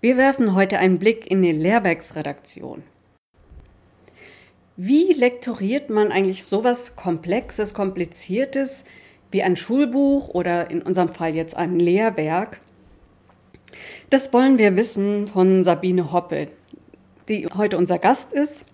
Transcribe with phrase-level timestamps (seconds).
[0.00, 2.82] Wir werfen heute einen Blick in die Lehrwerksredaktion.
[4.76, 8.86] Wie lektoriert man eigentlich sowas Komplexes, Kompliziertes
[9.30, 12.60] wie ein Schulbuch oder in unserem Fall jetzt ein Lehrwerk?
[14.08, 16.48] Das wollen wir wissen von Sabine Hoppe,
[17.28, 18.64] die heute unser Gast ist.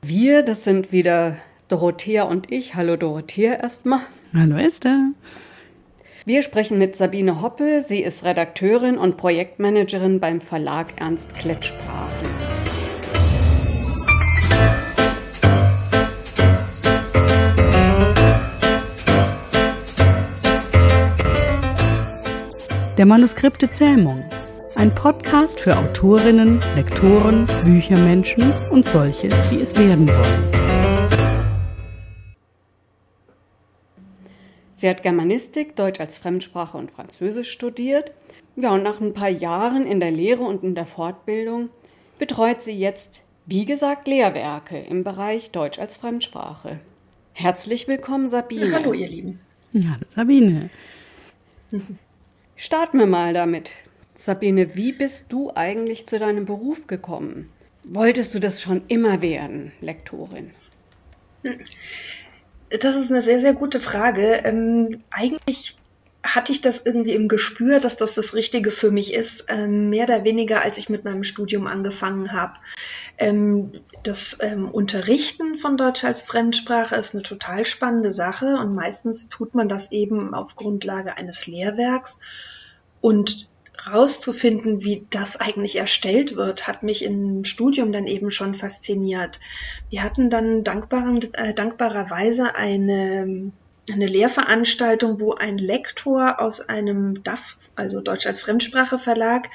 [0.00, 2.76] Wir, das sind wieder Dorothea und ich.
[2.76, 4.00] Hallo Dorothea erstmal.
[4.32, 5.10] Hallo Esther.
[6.28, 7.80] Wir sprechen mit Sabine Hoppe.
[7.80, 12.28] Sie ist Redakteurin und Projektmanagerin beim Verlag Ernst Klett Sprachen.
[22.98, 24.22] Der Manuskripte Zähmung.
[24.74, 30.67] Ein Podcast für Autorinnen, Lektoren, Büchermenschen und solche, die es werden wollen.
[34.78, 38.12] Sie hat Germanistik, Deutsch als Fremdsprache und Französisch studiert.
[38.54, 41.70] Ja, und nach ein paar Jahren in der Lehre und in der Fortbildung
[42.20, 46.78] betreut sie jetzt, wie gesagt, Lehrwerke im Bereich Deutsch als Fremdsprache.
[47.32, 48.72] Herzlich willkommen, Sabine.
[48.72, 49.40] Hallo, ihr Lieben.
[49.72, 50.70] Ja, Sabine.
[52.54, 53.72] Starten wir mal damit.
[54.14, 57.50] Sabine, wie bist du eigentlich zu deinem Beruf gekommen?
[57.82, 60.52] Wolltest du das schon immer werden, Lektorin?
[62.70, 64.42] Das ist eine sehr, sehr gute Frage.
[64.44, 65.76] Ähm, eigentlich
[66.22, 70.04] hatte ich das irgendwie im Gespür, dass das das Richtige für mich ist, ähm, mehr
[70.04, 72.54] oder weniger, als ich mit meinem Studium angefangen habe.
[73.18, 79.28] Ähm, das ähm, Unterrichten von Deutsch als Fremdsprache ist eine total spannende Sache und meistens
[79.28, 82.20] tut man das eben auf Grundlage eines Lehrwerks.
[83.00, 83.48] Und
[83.86, 89.40] rauszufinden, wie das eigentlich erstellt wird, hat mich im Studium dann eben schon fasziniert.
[89.90, 93.52] Wir hatten dann dankbaren, äh, dankbarerweise eine
[93.92, 99.48] eine Lehrveranstaltung, wo ein Lektor aus einem DAF, also Deutsch als Fremdsprache Verlag,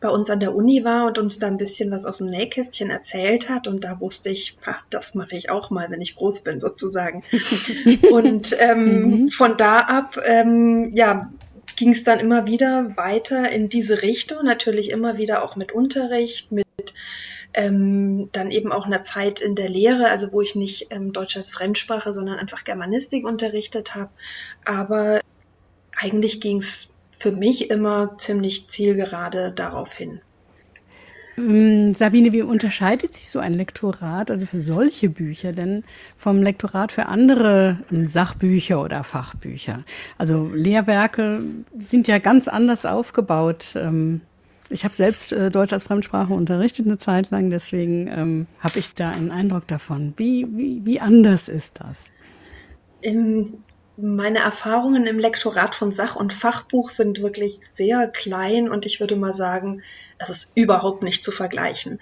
[0.00, 2.90] bei uns an der Uni war und uns da ein bisschen was aus dem Nähkästchen
[2.90, 3.68] erzählt hat.
[3.68, 7.22] Und da wusste ich, ach, das mache ich auch mal, wenn ich groß bin, sozusagen.
[8.10, 9.28] und ähm, mhm.
[9.30, 11.30] von da ab, ähm, ja,
[11.80, 16.52] ging es dann immer wieder weiter in diese Richtung, natürlich immer wieder auch mit Unterricht,
[16.52, 16.66] mit
[17.54, 21.38] ähm, dann eben auch einer Zeit in der Lehre, also wo ich nicht ähm, Deutsch
[21.38, 24.10] als Fremdsprache, sondern einfach Germanistik unterrichtet habe.
[24.66, 25.20] Aber
[25.96, 30.20] eigentlich ging es für mich immer ziemlich zielgerade darauf hin.
[31.36, 35.84] Ähm, Sabine, wie unterscheidet sich so ein Lektorat, also für solche Bücher, denn
[36.16, 39.82] vom Lektorat für andere ähm, Sachbücher oder Fachbücher?
[40.18, 41.42] Also Lehrwerke
[41.78, 43.74] sind ja ganz anders aufgebaut.
[43.76, 44.22] Ähm,
[44.70, 49.10] ich habe selbst äh, Deutsch als Fremdsprache unterrichtet eine Zeit lang, deswegen habe ich da
[49.10, 50.14] einen Eindruck davon.
[50.16, 52.12] Wie, wie, wie anders ist das?
[54.02, 59.16] Meine Erfahrungen im Lektorat von Sach- und Fachbuch sind wirklich sehr klein und ich würde
[59.16, 59.82] mal sagen,
[60.18, 62.00] es ist überhaupt nicht zu vergleichen.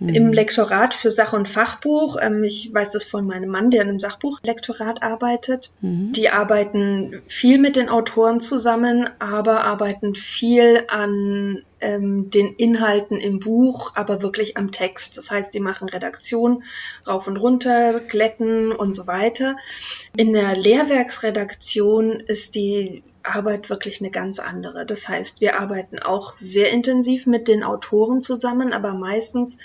[0.00, 0.08] Mhm.
[0.10, 3.88] Im Lektorat für Sach- und Fachbuch, ähm, ich weiß das von meinem Mann, der in
[3.88, 6.12] einem Sachbuchlektorat arbeitet, mhm.
[6.12, 13.40] die arbeiten viel mit den Autoren zusammen, aber arbeiten viel an ähm, den Inhalten im
[13.40, 15.18] Buch, aber wirklich am Text.
[15.18, 16.62] Das heißt, die machen Redaktion
[17.06, 19.56] rauf und runter, glätten und so weiter.
[20.16, 23.02] In der Lehrwerksredaktion ist die
[23.34, 24.86] Arbeit wirklich eine ganz andere.
[24.86, 29.58] Das heißt, wir arbeiten auch sehr intensiv mit den Autoren zusammen, aber meistens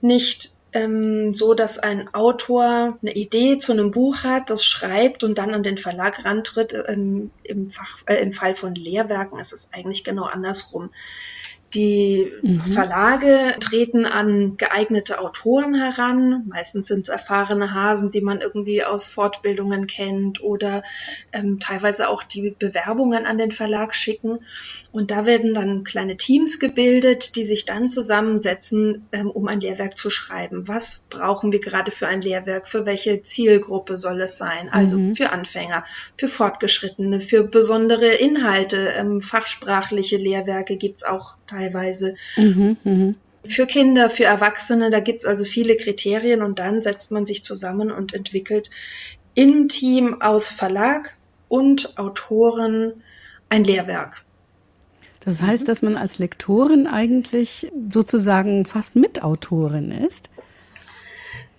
[0.00, 5.38] nicht ähm, so, dass ein Autor eine Idee zu einem Buch hat, das schreibt und
[5.38, 6.74] dann an den Verlag rantritt.
[6.86, 10.90] Ähm, im, Fach, äh, Im Fall von Lehrwerken ist es eigentlich genau andersrum.
[11.76, 12.60] Die mhm.
[12.64, 16.44] Verlage treten an geeignete Autoren heran.
[16.48, 20.82] Meistens sind es erfahrene Hasen, die man irgendwie aus Fortbildungen kennt oder
[21.32, 24.38] ähm, teilweise auch die Bewerbungen an den Verlag schicken.
[24.90, 29.98] Und da werden dann kleine Teams gebildet, die sich dann zusammensetzen, ähm, um ein Lehrwerk
[29.98, 30.68] zu schreiben.
[30.68, 32.68] Was brauchen wir gerade für ein Lehrwerk?
[32.68, 34.70] Für welche Zielgruppe soll es sein?
[34.70, 35.14] Also mhm.
[35.14, 35.84] für Anfänger,
[36.16, 42.14] für Fortgeschrittene, für besondere Inhalte, ähm, fachsprachliche Lehrwerke gibt es auch teilweise teilweise.
[42.36, 43.14] Mhm, mh.
[43.44, 47.44] Für Kinder, für Erwachsene, da gibt es also viele Kriterien und dann setzt man sich
[47.44, 48.70] zusammen und entwickelt
[49.34, 51.14] im Team aus Verlag
[51.48, 53.04] und Autoren
[53.48, 54.24] ein Lehrwerk.
[55.20, 60.28] Das heißt, dass man als Lektorin eigentlich sozusagen fast Mitautorin ist?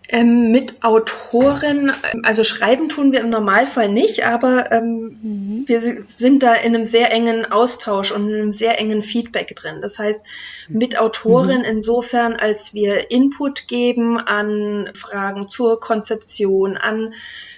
[0.09, 1.91] Ähm, mit Autoren,
[2.23, 5.63] also schreiben tun wir im Normalfall nicht, aber ähm, mhm.
[5.67, 9.81] wir sind da in einem sehr engen Austausch und in einem sehr engen Feedback drin.
[9.81, 10.25] Das heißt,
[10.69, 11.65] mit Autoren mhm.
[11.65, 17.13] insofern, als wir Input geben an Fragen zur Konzeption, an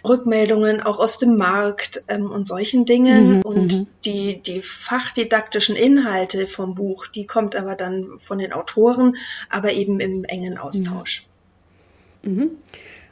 [0.07, 3.37] Rückmeldungen auch aus dem Markt ähm, und solchen Dingen.
[3.37, 3.41] Mhm.
[3.41, 3.87] Und mhm.
[4.05, 9.17] die, die fachdidaktischen Inhalte vom Buch, die kommt aber dann von den Autoren,
[9.51, 11.28] aber eben im engen Austausch.
[12.23, 12.51] Mhm.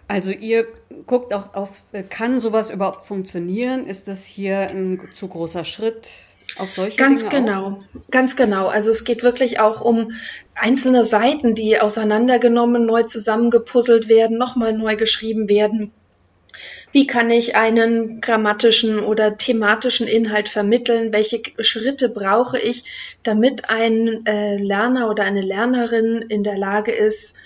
[0.08, 0.66] Also ihr
[1.06, 3.88] guckt auch auf, äh, kann sowas überhaupt funktionieren?
[3.88, 6.08] Ist das hier ein zu großer Schritt?
[6.58, 7.84] Auf solche ganz Dinge genau, auch?
[8.10, 8.68] ganz genau.
[8.68, 10.14] Also es geht wirklich auch um
[10.56, 15.92] einzelne Seiten, die auseinandergenommen, neu zusammengepuzzelt werden, nochmal neu geschrieben werden.
[16.92, 21.12] Wie kann ich einen grammatischen oder thematischen Inhalt vermitteln?
[21.12, 22.86] Welche Schritte brauche ich,
[23.24, 27.38] damit ein äh, Lerner oder eine Lernerin in der Lage ist,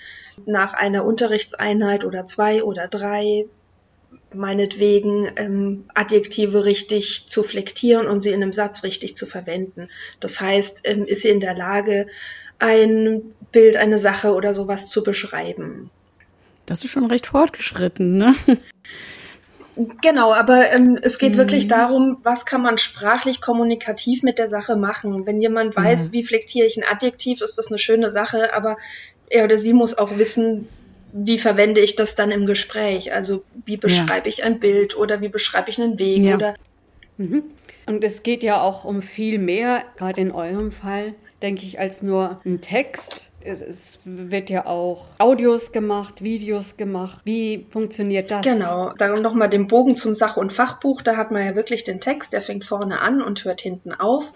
[0.46, 3.46] nach einer Unterrichtseinheit oder zwei oder drei
[4.34, 9.88] meinetwegen ähm, Adjektive richtig zu flektieren und sie in einem Satz richtig zu verwenden.
[10.20, 12.06] Das heißt, ähm, ist sie in der Lage,
[12.58, 15.90] ein Bild, eine Sache oder sowas zu beschreiben.
[16.66, 18.34] Das ist schon recht fortgeschritten, ne?
[20.02, 21.38] Genau, aber ähm, es geht mhm.
[21.38, 25.26] wirklich darum, was kann man sprachlich kommunikativ mit der Sache machen.
[25.26, 26.12] Wenn jemand weiß, mhm.
[26.12, 28.76] wie flektiere ich ein Adjektiv, ist das eine schöne Sache, aber
[29.32, 30.68] er oder sie muss auch wissen,
[31.12, 33.12] wie verwende ich das dann im Gespräch?
[33.12, 34.34] Also wie beschreibe ja.
[34.34, 36.34] ich ein Bild oder wie beschreibe ich einen Weg ja.
[36.34, 36.54] oder
[37.16, 37.42] mhm.
[37.86, 42.02] und es geht ja auch um viel mehr, gerade in eurem Fall, denke ich, als
[42.02, 43.30] nur ein Text.
[43.44, 47.22] Es, es, wird ja auch Audios gemacht, Videos gemacht.
[47.24, 48.42] Wie funktioniert das?
[48.42, 51.02] Genau, dann nochmal den Bogen zum Sach- und Fachbuch.
[51.02, 54.32] Da hat man ja wirklich den Text, der fängt vorne an und hört hinten auf.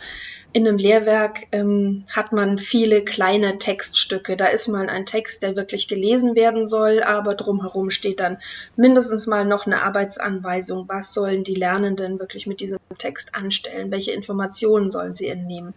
[0.56, 4.38] In einem Lehrwerk ähm, hat man viele kleine Textstücke.
[4.38, 8.38] Da ist mal ein Text, der wirklich gelesen werden soll, aber drumherum steht dann
[8.75, 10.88] mindestens mal noch eine Arbeitsanweisung.
[10.88, 13.91] Was sollen die Lernenden wirklich mit diesem Text anstellen?
[13.91, 15.75] Welche Informationen sollen sie entnehmen?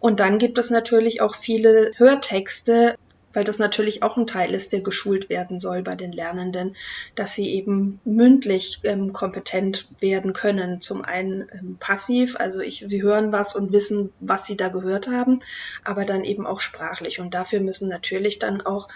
[0.00, 2.96] Und dann gibt es natürlich auch viele Hörtexte,
[3.36, 6.74] weil das natürlich auch ein Teil ist, der geschult werden soll bei den Lernenden,
[7.16, 10.80] dass sie eben mündlich ähm, kompetent werden können.
[10.80, 15.08] Zum einen ähm, passiv, also ich, sie hören was und wissen, was sie da gehört
[15.08, 15.40] haben,
[15.84, 17.20] aber dann eben auch sprachlich.
[17.20, 18.88] Und dafür müssen natürlich dann auch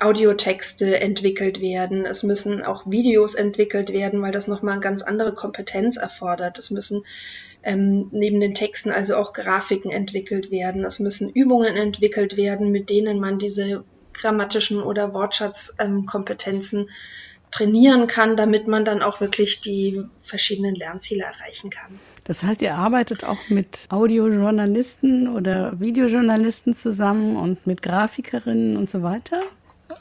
[0.00, 5.34] Audiotexte entwickelt werden, es müssen auch Videos entwickelt werden, weil das nochmal eine ganz andere
[5.34, 6.58] Kompetenz erfordert.
[6.58, 7.04] Es müssen
[7.64, 10.84] ähm, neben den Texten also auch Grafiken entwickelt werden.
[10.84, 16.88] Es müssen Übungen entwickelt werden, mit denen man diese grammatischen oder Wortschatzkompetenzen ähm,
[17.50, 21.98] trainieren kann, damit man dann auch wirklich die verschiedenen Lernziele erreichen kann.
[22.24, 29.02] Das heißt, ihr arbeitet auch mit Audiojournalisten oder Videojournalisten zusammen und mit Grafikerinnen und so
[29.02, 29.42] weiter?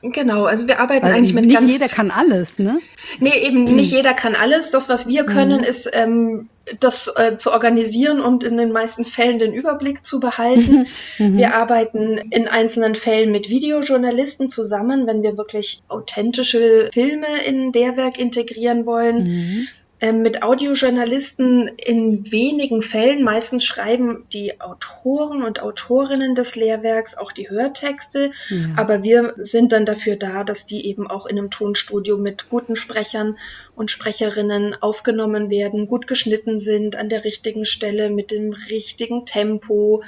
[0.02, 1.66] Genau, also wir arbeiten Weil eigentlich mit nicht ganz...
[1.66, 2.80] Nicht jeder kann alles, ne?
[3.20, 3.76] Nee, eben mhm.
[3.76, 4.72] nicht jeder kann alles.
[4.72, 5.64] Das, was wir können, mhm.
[5.64, 6.50] ist ähm,
[6.80, 10.86] das äh, zu organisieren und in den meisten Fällen den Überblick zu behalten.
[11.20, 11.38] Mhm.
[11.38, 18.20] Wir arbeiten in einzelnen Fällen mit Videojournalisten zusammen, wenn wir wirklich authentische Filme in Lehrwerk
[18.20, 19.68] integrieren wollen.
[20.00, 23.24] Ähm, mit Audiojournalisten in wenigen Fällen.
[23.24, 28.58] Meistens schreiben die Autoren und Autorinnen des Lehrwerks auch die Hörtexte, ja.
[28.76, 32.76] aber wir sind dann dafür da, dass die eben auch in einem Tonstudio mit guten
[32.76, 33.40] Sprechern
[33.76, 40.04] und Sprecherinnen aufgenommen werden, gut geschnitten sind, an der richtigen Stelle, mit dem richtigen Tempo,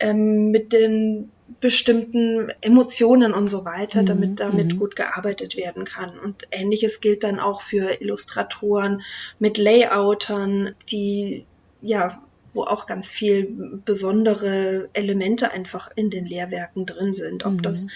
[0.00, 1.30] ähm, mit den
[1.60, 4.78] bestimmten Emotionen und so weiter, mhm, damit damit mhm.
[4.78, 6.18] gut gearbeitet werden kann.
[6.18, 9.02] Und ähnliches gilt dann auch für Illustratoren
[9.38, 11.46] mit Layoutern, die
[11.82, 12.20] ja
[12.56, 13.54] wo auch ganz viel
[13.84, 17.44] besondere Elemente einfach in den Lehrwerken drin sind.
[17.44, 17.62] Ob mhm.
[17.62, 17.86] das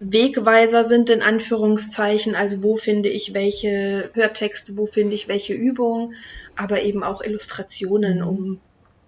[0.00, 6.14] Wegweiser sind in Anführungszeichen, also wo finde ich welche Hörtexte, wo finde ich welche Übungen,
[6.56, 8.26] aber eben auch Illustrationen, mhm.
[8.26, 8.60] um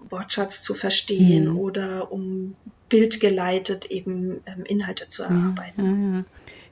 [0.09, 1.59] Wortschatz zu verstehen mhm.
[1.59, 2.55] oder um
[2.93, 6.13] bildgeleitet eben ähm, Inhalte zu erarbeiten.
[6.13, 6.25] Ja, ja.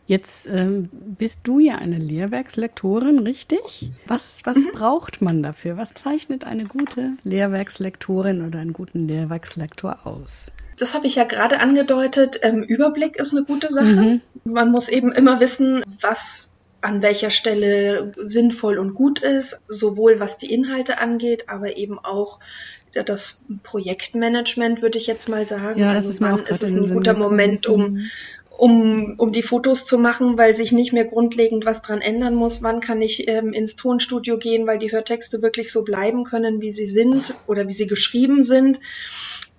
[0.06, 3.90] Jetzt ähm, bist du ja eine Lehrwerkslektorin, richtig?
[4.06, 4.72] Was, was mhm.
[4.72, 5.76] braucht man dafür?
[5.76, 10.52] Was zeichnet eine gute Lehrwerkslektorin oder einen guten Lehrwerkslektor aus?
[10.78, 12.40] Das habe ich ja gerade angedeutet.
[12.42, 13.86] Ähm, Überblick ist eine gute Sache.
[13.86, 14.20] Mhm.
[14.44, 20.38] Man muss eben immer wissen, was an welcher Stelle sinnvoll und gut ist, sowohl was
[20.38, 22.40] die Inhalte angeht, aber eben auch
[22.92, 25.78] das Projektmanagement, würde ich jetzt mal sagen.
[25.78, 28.10] Ja, das also ist mir auch ist es ein guter Moment, um, mhm.
[28.56, 32.62] um, um die Fotos zu machen, weil sich nicht mehr grundlegend was dran ändern muss.
[32.62, 36.72] Wann kann ich ähm, ins Tonstudio gehen, weil die Hörtexte wirklich so bleiben können, wie
[36.72, 38.80] sie sind oder wie sie geschrieben sind.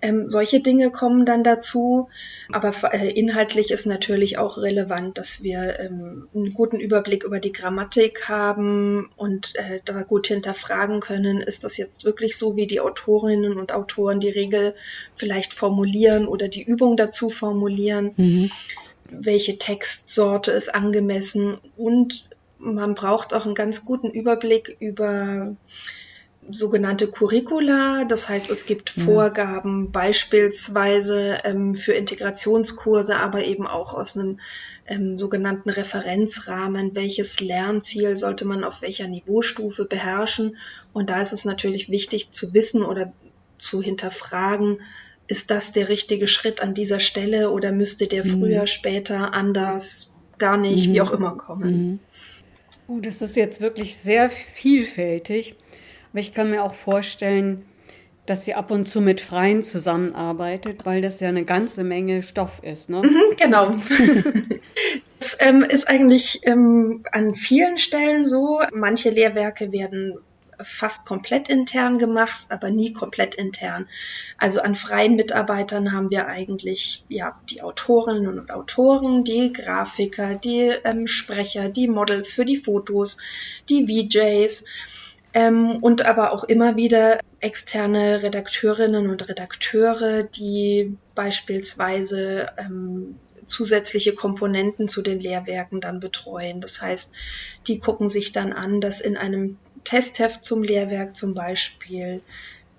[0.02, 2.08] Ähm, solche Dinge kommen dann dazu.
[2.50, 7.52] Aber äh, inhaltlich ist natürlich auch relevant, dass wir ähm, einen guten Überblick über die
[7.52, 12.80] Grammatik haben und äh, da gut hinterfragen können, ist das jetzt wirklich so, wie die
[12.80, 14.74] Autorinnen und Autoren die Regel
[15.14, 18.10] vielleicht formulieren oder die Übung dazu formulieren.
[18.16, 18.50] Mhm.
[19.08, 22.26] Welche Textsorte ist angemessen und
[22.58, 25.54] man braucht auch einen ganz guten Überblick über
[26.50, 28.04] sogenannte Curricula.
[28.04, 29.04] Das heißt, es gibt ja.
[29.04, 34.38] Vorgaben beispielsweise ähm, für Integrationskurse, aber eben auch aus einem
[34.86, 36.94] ähm, sogenannten Referenzrahmen.
[36.94, 40.56] Welches Lernziel sollte man auf welcher Niveaustufe beherrschen?
[40.92, 43.12] Und da ist es natürlich wichtig zu wissen oder
[43.58, 44.80] zu hinterfragen,
[45.28, 48.40] ist das der richtige Schritt an dieser Stelle oder müsste der mhm.
[48.40, 50.94] früher, später, anders, gar nicht, mhm.
[50.94, 51.70] wie auch immer kommen?
[51.70, 51.98] Mhm.
[52.88, 55.54] Oh, das ist jetzt wirklich sehr vielfältig.
[56.12, 57.64] Aber ich kann mir auch vorstellen,
[58.26, 62.62] dass sie ab und zu mit Freien zusammenarbeitet, weil das ja eine ganze Menge Stoff
[62.62, 62.88] ist.
[62.88, 63.02] Ne?
[63.02, 63.70] Mhm, genau.
[65.18, 68.60] das ähm, ist eigentlich ähm, an vielen Stellen so.
[68.72, 70.18] Manche Lehrwerke werden
[70.60, 73.88] fast komplett intern gemacht, aber nie komplett intern.
[74.38, 80.70] Also an freien Mitarbeitern haben wir eigentlich ja die Autorinnen und Autoren, die Grafiker, die
[80.84, 83.18] ähm, Sprecher, die Models für die Fotos,
[83.68, 84.64] die VJs
[85.34, 94.88] ähm, und aber auch immer wieder externe Redakteurinnen und Redakteure, die beispielsweise ähm, zusätzliche Komponenten
[94.88, 96.60] zu den Lehrwerken dann betreuen.
[96.60, 97.14] Das heißt,
[97.66, 102.20] die gucken sich dann an, dass in einem Testheft zum Lehrwerk zum Beispiel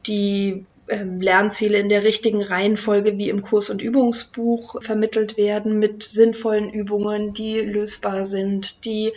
[0.07, 6.03] die ähm, Lernziele in der richtigen Reihenfolge wie im Kurs- und Übungsbuch vermittelt werden mit
[6.03, 9.12] sinnvollen Übungen, die lösbar sind, die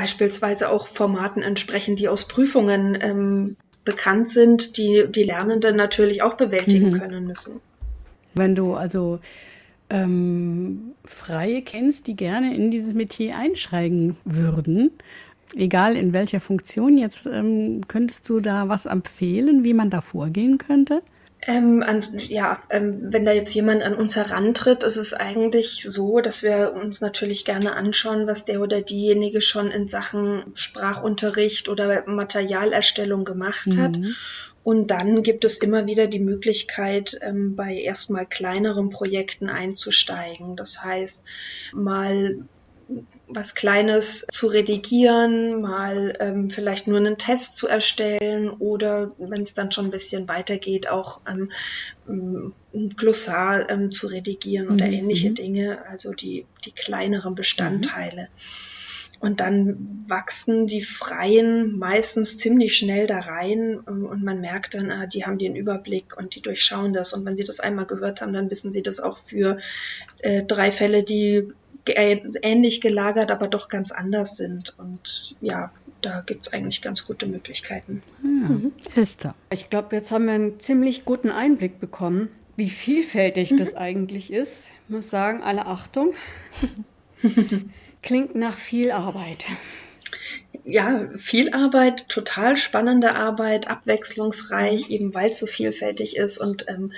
[0.00, 6.38] beispielsweise auch Formaten entsprechen, die aus Prüfungen ähm, bekannt sind, die die Lernenden natürlich auch
[6.38, 6.98] bewältigen mhm.
[7.00, 7.60] können müssen.
[8.34, 9.20] Wenn du also
[9.90, 14.90] ähm, Freie kennst, die gerne in dieses Metier einschreiben würden,
[15.54, 20.56] egal in welcher Funktion, jetzt ähm, könntest du da was empfehlen, wie man da vorgehen
[20.56, 21.02] könnte?
[21.46, 26.20] Ähm, an, ja, ähm, wenn da jetzt jemand an uns herantritt, ist es eigentlich so,
[26.20, 32.04] dass wir uns natürlich gerne anschauen, was der oder diejenige schon in Sachen Sprachunterricht oder
[32.06, 33.80] Materialerstellung gemacht mhm.
[33.80, 33.98] hat.
[34.62, 40.56] Und dann gibt es immer wieder die Möglichkeit, ähm, bei erstmal kleineren Projekten einzusteigen.
[40.56, 41.24] Das heißt,
[41.72, 42.44] mal
[43.28, 49.54] was Kleines zu redigieren, mal ähm, vielleicht nur einen Test zu erstellen oder wenn es
[49.54, 51.50] dann schon ein bisschen weitergeht, auch ähm,
[52.08, 54.92] ein Glossar ähm, zu redigieren oder mhm.
[54.92, 55.34] ähnliche mhm.
[55.34, 58.22] Dinge, also die, die kleineren Bestandteile.
[58.22, 58.70] Mhm.
[59.20, 64.90] Und dann wachsen die Freien meistens ziemlich schnell da rein ähm, und man merkt dann,
[64.90, 67.12] ah, die haben den Überblick und die durchschauen das.
[67.12, 69.58] Und wenn sie das einmal gehört haben, dann wissen sie das auch für
[70.20, 71.52] äh, drei Fälle, die
[71.86, 74.78] ähnlich gelagert, aber doch ganz anders sind.
[74.78, 78.02] Und ja, da gibt es eigentlich ganz gute Möglichkeiten.
[78.22, 78.72] Ja, mhm.
[78.94, 79.34] Esther.
[79.52, 83.56] Ich glaube, jetzt haben wir einen ziemlich guten Einblick bekommen, wie vielfältig mhm.
[83.56, 84.68] das eigentlich ist.
[84.84, 86.14] Ich muss sagen, alle Achtung.
[88.02, 89.44] Klingt nach viel Arbeit.
[90.64, 94.94] Ja, viel Arbeit, total spannende Arbeit, abwechslungsreich, mhm.
[94.94, 96.92] eben weil es so vielfältig ist und ähm,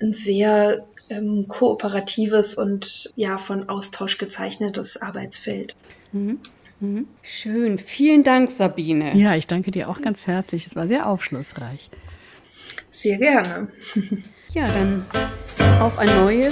[0.00, 5.74] ein sehr ähm, kooperatives und ja von Austausch gezeichnetes Arbeitsfeld.
[6.12, 6.38] Mhm.
[6.80, 7.08] Mhm.
[7.22, 9.16] Schön, vielen Dank, Sabine.
[9.16, 10.66] Ja, ich danke dir auch ganz herzlich.
[10.66, 11.90] Es war sehr aufschlussreich.
[12.90, 13.68] Sehr gerne.
[14.54, 15.04] Ja, dann
[15.78, 16.50] auf ein neues.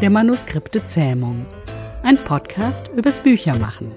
[0.00, 1.44] Der Manuskripte Zähmung.
[2.04, 3.90] Ein Podcast übers Büchermachen.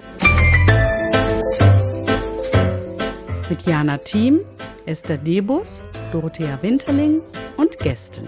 [3.54, 4.40] Mit Jana Thiem,
[4.88, 7.22] Esther Debus, Dorothea Winterling
[7.58, 8.28] und Gästen.